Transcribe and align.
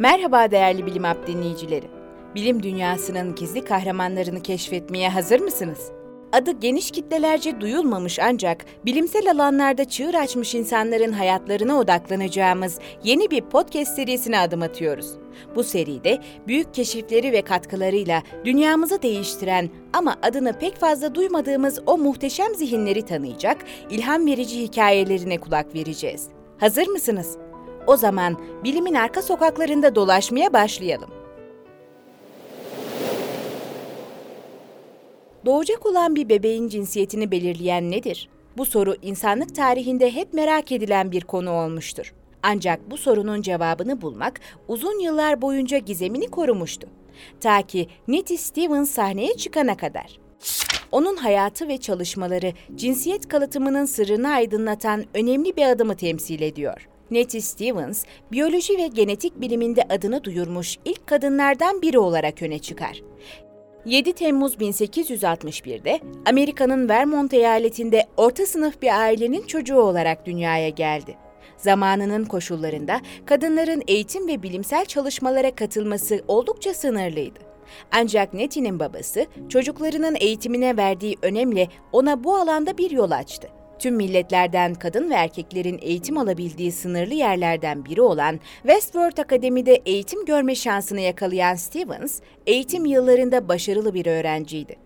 Merhaba 0.00 0.50
değerli 0.50 0.86
Bilim 0.86 1.04
App 1.04 1.26
dinleyicileri. 1.26 1.86
Bilim 2.34 2.62
dünyasının 2.62 3.34
gizli 3.34 3.64
kahramanlarını 3.64 4.42
keşfetmeye 4.42 5.08
hazır 5.08 5.40
mısınız? 5.40 5.92
Adı 6.32 6.50
geniş 6.50 6.90
kitlelerce 6.90 7.60
duyulmamış 7.60 8.18
ancak 8.18 8.64
bilimsel 8.86 9.30
alanlarda 9.30 9.84
çığır 9.84 10.14
açmış 10.14 10.54
insanların 10.54 11.12
hayatlarına 11.12 11.78
odaklanacağımız 11.78 12.78
yeni 13.04 13.30
bir 13.30 13.40
podcast 13.40 13.94
serisine 13.94 14.38
adım 14.38 14.62
atıyoruz. 14.62 15.14
Bu 15.54 15.64
seride 15.64 16.18
büyük 16.46 16.74
keşifleri 16.74 17.32
ve 17.32 17.42
katkılarıyla 17.42 18.22
dünyamızı 18.44 19.02
değiştiren 19.02 19.70
ama 19.92 20.16
adını 20.22 20.52
pek 20.58 20.76
fazla 20.76 21.14
duymadığımız 21.14 21.78
o 21.86 21.98
muhteşem 21.98 22.54
zihinleri 22.54 23.02
tanıyacak, 23.02 23.58
ilham 23.90 24.26
verici 24.26 24.62
hikayelerine 24.62 25.40
kulak 25.40 25.74
vereceğiz. 25.74 26.28
Hazır 26.58 26.86
mısınız? 26.86 27.49
O 27.90 27.96
zaman 27.96 28.36
bilimin 28.64 28.94
arka 28.94 29.22
sokaklarında 29.22 29.94
dolaşmaya 29.94 30.52
başlayalım. 30.52 31.10
Doğacak 35.46 35.86
olan 35.86 36.14
bir 36.14 36.28
bebeğin 36.28 36.68
cinsiyetini 36.68 37.30
belirleyen 37.30 37.90
nedir? 37.90 38.28
Bu 38.56 38.64
soru 38.64 38.96
insanlık 39.02 39.54
tarihinde 39.54 40.14
hep 40.14 40.34
merak 40.34 40.72
edilen 40.72 41.12
bir 41.12 41.20
konu 41.20 41.50
olmuştur. 41.50 42.14
Ancak 42.42 42.90
bu 42.90 42.96
sorunun 42.96 43.42
cevabını 43.42 44.02
bulmak 44.02 44.40
uzun 44.68 45.00
yıllar 45.00 45.42
boyunca 45.42 45.78
gizemini 45.78 46.26
korumuştu. 46.26 46.88
Ta 47.40 47.62
ki 47.62 47.88
Nettie 48.08 48.36
Stevens 48.36 48.90
sahneye 48.90 49.36
çıkana 49.36 49.76
kadar. 49.76 50.18
Onun 50.92 51.16
hayatı 51.16 51.68
ve 51.68 51.78
çalışmaları 51.78 52.52
cinsiyet 52.74 53.28
kalıtımının 53.28 53.84
sırrını 53.84 54.28
aydınlatan 54.28 55.04
önemli 55.14 55.56
bir 55.56 55.66
adımı 55.66 55.96
temsil 55.96 56.42
ediyor. 56.42 56.89
Nettie 57.10 57.40
Stevens, 57.40 58.04
biyoloji 58.32 58.78
ve 58.78 58.86
genetik 58.86 59.40
biliminde 59.40 59.82
adını 59.90 60.24
duyurmuş 60.24 60.76
ilk 60.84 61.06
kadınlardan 61.06 61.82
biri 61.82 61.98
olarak 61.98 62.42
öne 62.42 62.58
çıkar. 62.58 63.02
7 63.84 64.12
Temmuz 64.12 64.54
1861'de 64.54 66.00
Amerika'nın 66.26 66.88
Vermont 66.88 67.34
eyaletinde 67.34 68.06
orta 68.16 68.46
sınıf 68.46 68.82
bir 68.82 69.00
ailenin 69.00 69.42
çocuğu 69.46 69.80
olarak 69.80 70.26
dünyaya 70.26 70.68
geldi. 70.68 71.16
Zamanının 71.56 72.24
koşullarında 72.24 73.00
kadınların 73.26 73.82
eğitim 73.88 74.28
ve 74.28 74.42
bilimsel 74.42 74.84
çalışmalara 74.84 75.54
katılması 75.54 76.24
oldukça 76.28 76.74
sınırlıydı. 76.74 77.38
Ancak 77.92 78.34
Nettie'nin 78.34 78.78
babası 78.78 79.26
çocuklarının 79.48 80.16
eğitimine 80.20 80.76
verdiği 80.76 81.16
önemle 81.22 81.68
ona 81.92 82.24
bu 82.24 82.36
alanda 82.36 82.78
bir 82.78 82.90
yol 82.90 83.10
açtı. 83.10 83.48
Tüm 83.80 83.96
milletlerden 83.96 84.74
kadın 84.74 85.10
ve 85.10 85.14
erkeklerin 85.14 85.78
eğitim 85.82 86.18
alabildiği 86.18 86.72
sınırlı 86.72 87.14
yerlerden 87.14 87.84
biri 87.84 88.02
olan 88.02 88.40
Westworld 88.62 89.18
Akademi'de 89.18 89.74
eğitim 89.86 90.24
görme 90.24 90.54
şansını 90.54 91.00
yakalayan 91.00 91.54
Stevens, 91.54 92.20
eğitim 92.46 92.84
yıllarında 92.84 93.48
başarılı 93.48 93.94
bir 93.94 94.06
öğrenciydi. 94.06 94.76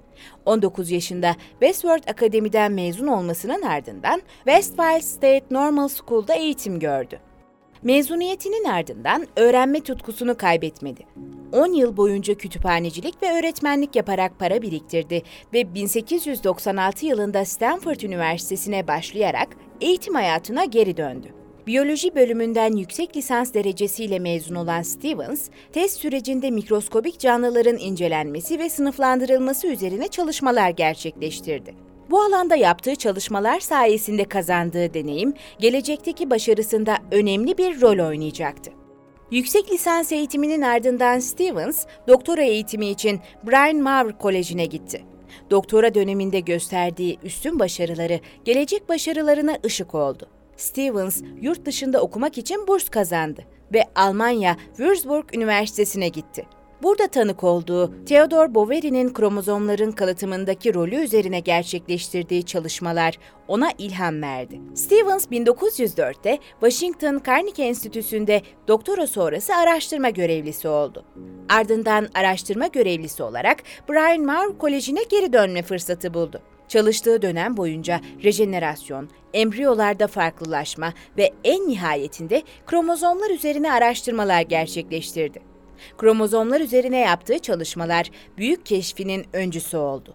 19 0.47 0.91
yaşında 0.91 1.37
Westworld 1.51 2.09
Akademi'den 2.09 2.73
mezun 2.73 3.07
olmasının 3.07 3.63
ardından 3.63 4.23
Westfield 4.37 5.01
State 5.01 5.45
Normal 5.51 5.89
School'da 5.89 6.35
eğitim 6.35 6.79
gördü. 6.79 7.19
Mezuniyetinin 7.83 8.65
ardından 8.65 9.27
öğrenme 9.37 9.81
tutkusunu 9.81 10.37
kaybetmedi. 10.37 11.07
10 11.55 11.73
yıl 11.73 11.97
boyunca 11.97 12.35
kütüphanecilik 12.35 13.23
ve 13.23 13.33
öğretmenlik 13.39 13.97
yaparak 13.97 14.39
para 14.39 14.63
biriktirdi 14.63 15.23
ve 15.53 15.75
1896 15.75 17.07
yılında 17.07 17.45
Stanford 17.45 18.01
Üniversitesi'ne 18.01 18.89
başlayarak 18.89 19.49
eğitim 19.81 20.15
hayatına 20.15 20.65
geri 20.65 20.97
döndü. 20.97 21.29
Biyoloji 21.67 22.15
bölümünden 22.15 22.77
yüksek 22.77 23.17
lisans 23.17 23.55
derecesiyle 23.55 24.19
mezun 24.19 24.55
olan 24.55 24.83
Stevens, 24.83 25.49
test 25.73 26.01
sürecinde 26.01 26.51
mikroskobik 26.51 27.19
canlıların 27.19 27.79
incelenmesi 27.79 28.59
ve 28.59 28.71
sınıflandırılması 28.71 29.67
üzerine 29.67 30.09
çalışmalar 30.09 30.71
gerçekleştirdi. 30.71 31.75
Bu 32.11 32.21
alanda 32.21 32.57
yaptığı 32.57 32.97
çalışmalar 32.97 33.61
sayesinde 33.61 34.25
kazandığı 34.25 34.95
deneyim, 34.95 35.35
gelecekteki 35.59 36.31
başarısında 36.31 36.97
önemli 37.11 37.59
bir 37.59 37.81
rol 37.81 38.09
oynayacaktı. 38.09 38.84
Yüksek 39.35 39.73
lisans 39.73 40.13
eğitiminin 40.13 40.63
ardından 40.63 41.19
Stevens, 41.19 41.87
doktora 42.09 42.43
eğitimi 42.43 42.87
için 42.87 43.21
Bryn 43.47 43.83
Mawr 43.83 44.19
Koleji'ne 44.19 44.67
gitti. 44.67 45.05
Doktora 45.51 45.95
döneminde 45.95 46.41
gösterdiği 46.41 47.19
üstün 47.23 47.59
başarıları 47.59 48.21
gelecek 48.45 48.89
başarılarına 48.89 49.59
ışık 49.67 49.95
oldu. 49.95 50.29
Stevens 50.57 51.23
yurt 51.41 51.67
dışında 51.67 52.01
okumak 52.01 52.39
için 52.39 52.67
burs 52.67 52.89
kazandı 52.89 53.45
ve 53.73 53.85
Almanya 53.95 54.57
Würzburg 54.77 55.37
Üniversitesi'ne 55.37 56.09
gitti. 56.09 56.47
Burada 56.85 57.09
tanık 57.09 57.45
olduğu 57.45 58.05
Theodor 58.05 58.55
Boveri'nin 58.55 59.13
kromozomların 59.13 59.93
kalıtımındaki 59.93 60.75
rolü 60.75 60.97
üzerine 60.97 61.41
gerçekleştirdiği 61.41 62.43
çalışmalar 62.43 63.19
ona 63.49 63.71
ilham 63.79 64.23
verdi. 64.23 64.61
Stevens 64.75 65.27
1904'te 65.27 66.39
Washington 66.61 67.23
Carnegie 67.27 67.67
Enstitüsü'nde 67.67 68.43
doktora 68.69 69.07
sonrası 69.07 69.55
araştırma 69.55 70.11
görevlisi 70.11 70.69
oldu. 70.69 71.05
Ardından 71.49 72.09
araştırma 72.15 72.67
görevlisi 72.67 73.23
olarak 73.23 73.63
Bryn 73.89 74.27
Mawr 74.27 74.59
Koleji'ne 74.59 75.03
geri 75.03 75.33
dönme 75.33 75.63
fırsatı 75.63 76.15
buldu. 76.15 76.41
Çalıştığı 76.69 77.23
dönem 77.23 77.57
boyunca 77.57 78.01
rejenerasyon, 78.25 79.09
embriyolarda 79.35 80.07
farklılaşma 80.07 80.93
ve 81.19 81.33
en 81.45 81.69
nihayetinde 81.69 82.43
kromozomlar 82.67 83.31
üzerine 83.31 83.73
araştırmalar 83.73 84.41
gerçekleştirdi 84.41 85.54
kromozomlar 85.99 86.61
üzerine 86.61 86.99
yaptığı 86.99 87.39
çalışmalar 87.39 88.11
büyük 88.39 88.67
keşfinin 88.67 89.27
öncüsü 89.33 89.77
oldu. 89.77 90.15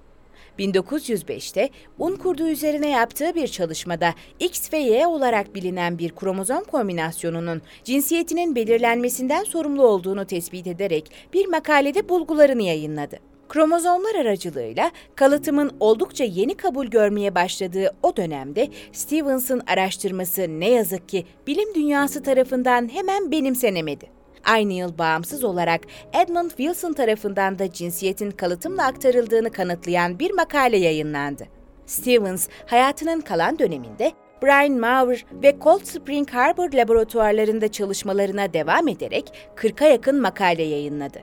1905'te 0.59 1.69
un 1.99 2.15
kurduğu 2.15 2.47
üzerine 2.47 2.89
yaptığı 2.89 3.35
bir 3.35 3.47
çalışmada 3.47 4.13
X 4.39 4.73
ve 4.73 4.77
Y 4.77 5.07
olarak 5.07 5.55
bilinen 5.55 5.97
bir 5.97 6.09
kromozom 6.09 6.63
kombinasyonunun 6.63 7.61
cinsiyetinin 7.83 8.55
belirlenmesinden 8.55 9.43
sorumlu 9.43 9.83
olduğunu 9.83 10.25
tespit 10.25 10.67
ederek 10.67 11.11
bir 11.33 11.47
makalede 11.47 12.09
bulgularını 12.09 12.63
yayınladı. 12.63 13.17
Kromozomlar 13.49 14.15
aracılığıyla 14.15 14.91
kalıtımın 15.15 15.71
oldukça 15.79 16.23
yeni 16.23 16.57
kabul 16.57 16.87
görmeye 16.87 17.35
başladığı 17.35 17.95
o 18.03 18.17
dönemde 18.17 18.67
Stevens'ın 18.91 19.61
araştırması 19.67 20.41
ne 20.59 20.69
yazık 20.69 21.09
ki 21.09 21.25
bilim 21.47 21.75
dünyası 21.75 22.23
tarafından 22.23 22.93
hemen 22.93 23.31
benimsenemedi. 23.31 24.18
Aynı 24.49 24.73
yıl 24.73 24.97
bağımsız 24.97 25.43
olarak 25.43 25.81
Edmund 26.13 26.49
Wilson 26.49 26.93
tarafından 26.93 27.59
da 27.59 27.71
cinsiyetin 27.71 28.31
kalıtımla 28.31 28.85
aktarıldığını 28.85 29.51
kanıtlayan 29.51 30.19
bir 30.19 30.31
makale 30.31 30.77
yayınlandı. 30.77 31.43
Stevens, 31.85 32.47
hayatının 32.65 33.21
kalan 33.21 33.59
döneminde 33.59 34.11
Brian 34.43 34.79
Maurer 34.79 35.25
ve 35.43 35.55
Cold 35.63 35.83
Spring 35.83 36.29
Harbor 36.29 36.73
laboratuvarlarında 36.73 37.71
çalışmalarına 37.71 38.53
devam 38.53 38.87
ederek 38.87 39.33
40'a 39.55 39.87
yakın 39.87 40.21
makale 40.21 40.63
yayınladı. 40.63 41.19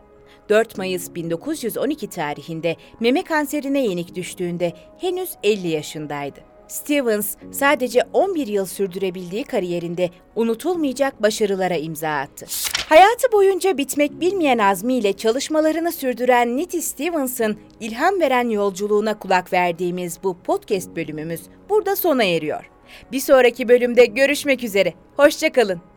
4 0.49 0.79
Mayıs 0.79 1.15
1912 1.15 2.11
tarihinde 2.11 2.77
meme 3.01 3.25
kanserine 3.25 3.87
yenik 3.87 4.15
düştüğünde 4.15 4.73
henüz 4.99 5.31
50 5.43 5.69
yaşındaydı. 5.69 6.56
Stevens 6.69 7.37
sadece 7.53 8.03
11 8.13 8.47
yıl 8.47 8.67
sürdürebildiği 8.67 9.45
kariyerinde 9.45 10.11
unutulmayacak 10.37 11.23
başarılara 11.23 11.75
imza 11.75 12.09
attı. 12.09 12.47
Hayatı 12.89 13.33
boyunca 13.33 13.79
bitmek 13.79 14.21
bilmeyen 14.21 14.59
azmiyle 14.59 15.13
çalışmalarını 15.13 15.93
sürdüren 15.93 16.57
Nettie 16.57 16.83
Stevens'ın 16.83 17.59
ilham 17.81 18.21
veren 18.21 18.49
yolculuğuna 18.49 19.19
kulak 19.19 19.53
verdiğimiz 19.53 20.19
bu 20.23 20.39
podcast 20.43 20.97
bölümümüz 20.97 21.41
burada 21.69 21.97
sona 21.97 22.25
eriyor. 22.25 22.71
Bir 23.13 23.21
sonraki 23.21 23.69
bölümde 23.69 24.07
görüşmek 24.07 24.65
üzere. 24.65 24.95
Hoşçakalın. 25.17 25.96